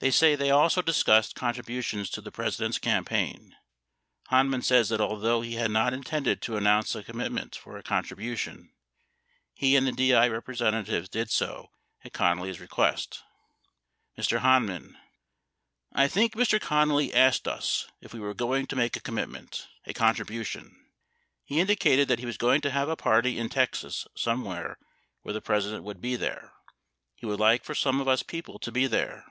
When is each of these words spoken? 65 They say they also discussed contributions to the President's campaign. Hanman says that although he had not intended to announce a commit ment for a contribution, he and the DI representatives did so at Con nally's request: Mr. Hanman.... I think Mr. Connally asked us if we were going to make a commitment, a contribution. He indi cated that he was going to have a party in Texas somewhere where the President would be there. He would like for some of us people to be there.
65 0.00 0.06
They 0.12 0.16
say 0.16 0.36
they 0.36 0.50
also 0.52 0.80
discussed 0.80 1.34
contributions 1.34 2.08
to 2.10 2.20
the 2.20 2.30
President's 2.30 2.78
campaign. 2.78 3.56
Hanman 4.30 4.62
says 4.62 4.90
that 4.90 5.00
although 5.00 5.40
he 5.40 5.54
had 5.54 5.72
not 5.72 5.92
intended 5.92 6.40
to 6.42 6.56
announce 6.56 6.94
a 6.94 7.02
commit 7.02 7.32
ment 7.32 7.56
for 7.56 7.76
a 7.76 7.82
contribution, 7.82 8.70
he 9.54 9.74
and 9.74 9.88
the 9.88 10.10
DI 10.10 10.28
representatives 10.28 11.08
did 11.08 11.32
so 11.32 11.70
at 12.04 12.12
Con 12.12 12.36
nally's 12.36 12.60
request: 12.60 13.24
Mr. 14.16 14.38
Hanman.... 14.38 14.94
I 15.92 16.06
think 16.06 16.34
Mr. 16.34 16.60
Connally 16.60 17.12
asked 17.12 17.48
us 17.48 17.88
if 18.00 18.14
we 18.14 18.20
were 18.20 18.34
going 18.34 18.68
to 18.68 18.76
make 18.76 18.96
a 18.96 19.00
commitment, 19.00 19.66
a 19.84 19.92
contribution. 19.94 20.76
He 21.42 21.58
indi 21.58 21.74
cated 21.74 22.06
that 22.06 22.20
he 22.20 22.26
was 22.26 22.36
going 22.36 22.60
to 22.60 22.70
have 22.70 22.88
a 22.88 22.94
party 22.94 23.36
in 23.36 23.48
Texas 23.48 24.06
somewhere 24.14 24.78
where 25.22 25.34
the 25.34 25.40
President 25.40 25.82
would 25.82 26.00
be 26.00 26.14
there. 26.14 26.52
He 27.16 27.26
would 27.26 27.40
like 27.40 27.64
for 27.64 27.74
some 27.74 28.00
of 28.00 28.06
us 28.06 28.22
people 28.22 28.60
to 28.60 28.70
be 28.70 28.86
there. 28.86 29.24